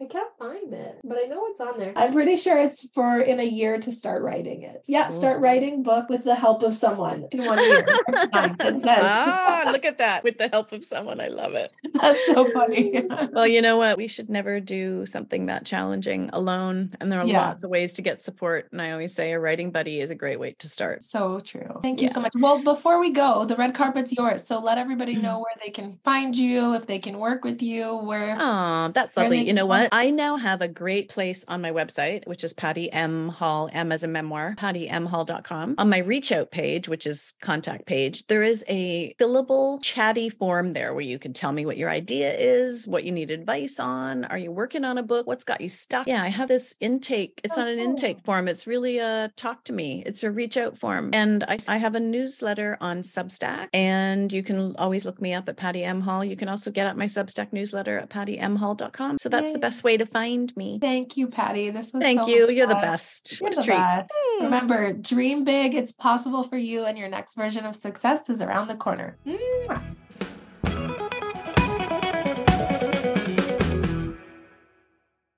[0.00, 1.92] I can't find it, but I know it's on there.
[1.96, 4.84] I'm pretty sure it's for in a year to start writing it.
[4.88, 7.86] Yeah, start writing book with the help of someone in one year.
[8.06, 8.98] It says.
[9.04, 10.24] Ah, look at that.
[10.24, 11.20] With the help of someone.
[11.20, 11.72] I love it.
[11.94, 13.02] That's so funny.
[13.32, 13.96] Well, you know what?
[13.96, 16.94] We should never do something that challenging alone.
[17.00, 17.46] And there are Yeah.
[17.46, 18.68] lots of ways to get support.
[18.72, 21.02] And I always say a writing buddy is a great way to start.
[21.02, 21.78] so true.
[21.82, 22.32] Thank you so much.
[22.38, 24.44] Well, before we go, the red carpet's yours.
[24.46, 25.22] So let everybody mm.
[25.22, 28.36] know where they can find you, if they can work with you, where.
[28.38, 29.46] Oh, that's Where lovely.
[29.46, 29.88] You know what?
[29.92, 33.92] I now have a great place on my website, which is Patti M Hall, M
[33.92, 35.74] as a memoir, pattimhall.com.
[35.78, 40.72] On my reach out page, which is contact page, there is a fillable chatty form
[40.72, 44.24] there where you can tell me what your idea is, what you need advice on.
[44.26, 45.26] Are you working on a book?
[45.26, 46.06] What's got you stuck?
[46.06, 47.40] Yeah, I have this intake.
[47.44, 48.48] It's Oh, not an intake form.
[48.48, 50.02] It's really a talk to me.
[50.04, 51.10] It's a reach out form.
[51.12, 55.48] And I, I have a newsletter on Substack and you can always look me up
[55.48, 56.24] at Patti M Hall.
[56.24, 59.18] You can also get at my Substack newsletter at pattimhall.com.
[59.18, 60.78] So that's the best way to find me.
[60.80, 61.70] Thank you, Patti.
[61.70, 62.48] This was Thank so you.
[62.48, 63.40] You're the best.
[63.40, 63.76] You're What the treat.
[63.76, 64.10] best.
[64.14, 64.44] Hmm.
[64.44, 65.74] Remember, dream big.
[65.74, 69.16] It's possible for you, and your next version of success is around the corner.
[69.26, 69.80] Mwah.